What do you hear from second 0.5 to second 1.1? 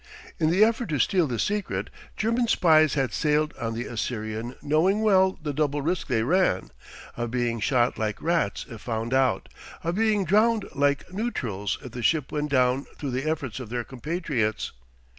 effort to